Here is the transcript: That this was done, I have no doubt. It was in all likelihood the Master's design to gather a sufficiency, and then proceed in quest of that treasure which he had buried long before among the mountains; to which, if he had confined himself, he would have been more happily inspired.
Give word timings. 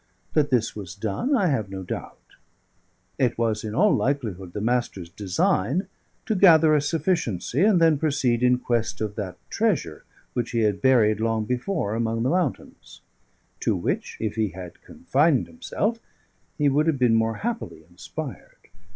That 0.33 0.49
this 0.49 0.75
was 0.75 0.95
done, 0.95 1.35
I 1.35 1.45
have 1.49 1.69
no 1.69 1.83
doubt. 1.83 2.23
It 3.19 3.37
was 3.37 3.63
in 3.63 3.75
all 3.75 3.93
likelihood 3.93 4.53
the 4.53 4.59
Master's 4.59 5.09
design 5.11 5.85
to 6.25 6.33
gather 6.33 6.73
a 6.73 6.81
sufficiency, 6.81 7.61
and 7.61 7.79
then 7.79 7.99
proceed 7.99 8.41
in 8.41 8.57
quest 8.57 8.99
of 8.99 9.13
that 9.17 9.37
treasure 9.51 10.03
which 10.33 10.49
he 10.53 10.61
had 10.61 10.81
buried 10.81 11.19
long 11.19 11.45
before 11.45 11.93
among 11.93 12.23
the 12.23 12.29
mountains; 12.31 13.01
to 13.59 13.75
which, 13.75 14.17
if 14.19 14.33
he 14.37 14.47
had 14.47 14.81
confined 14.81 15.45
himself, 15.45 15.99
he 16.57 16.67
would 16.67 16.87
have 16.87 16.97
been 16.97 17.13
more 17.13 17.35
happily 17.35 17.83
inspired. 17.87 18.57